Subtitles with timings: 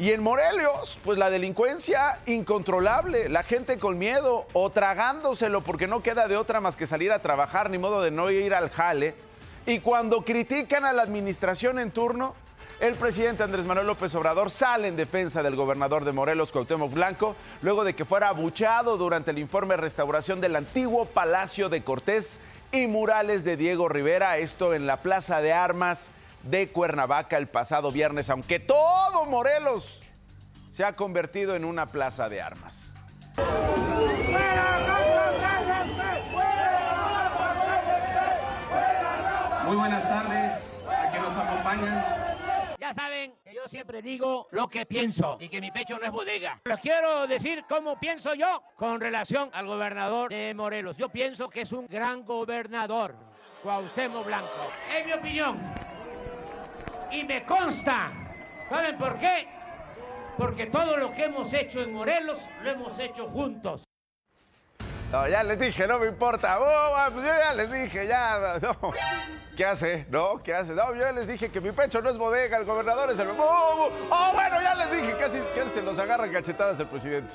[0.00, 6.02] Y en Morelos, pues la delincuencia incontrolable, la gente con miedo o tragándoselo porque no
[6.02, 9.14] queda de otra más que salir a trabajar, ni modo de no ir al jale.
[9.66, 12.34] Y cuando critican a la administración en turno,
[12.80, 17.36] el presidente Andrés Manuel López Obrador sale en defensa del gobernador de Morelos, Cuauhtémoc Blanco,
[17.60, 22.40] luego de que fuera abuchado durante el informe de restauración del antiguo Palacio de Cortés
[22.72, 26.10] y murales de Diego Rivera, esto en la Plaza de Armas
[26.42, 30.02] de Cuernavaca el pasado viernes, aunque todo Morelos
[30.70, 32.92] se ha convertido en una plaza de armas.
[39.66, 42.04] Muy buenas tardes a que nos acompañan.
[42.80, 46.10] Ya saben que yo siempre digo lo que pienso y que mi pecho no es
[46.10, 46.60] bodega.
[46.64, 50.96] Les quiero decir cómo pienso yo con relación al gobernador de Morelos.
[50.96, 53.14] Yo pienso que es un gran gobernador,
[53.62, 54.72] Cuauhtémoc Blanco.
[54.96, 55.79] Es mi opinión.
[57.10, 58.12] Y me consta.
[58.68, 59.48] ¿Saben por qué?
[60.36, 63.84] Porque todo lo que hemos hecho en Morelos lo hemos hecho juntos.
[65.12, 66.60] No, ya les dije, no me importa.
[66.60, 68.60] Oh, ah, pues yo ya les dije, ya.
[69.56, 70.06] ¿Qué hace?
[70.08, 70.40] ¿No?
[70.40, 70.72] ¿Qué hace?
[70.72, 73.28] No, yo ya les dije que mi pecho no es bodega, el gobernador es el.
[73.28, 77.34] Oh, oh, oh bueno, ya les dije, casi, casi se nos agarran cachetadas el presidente.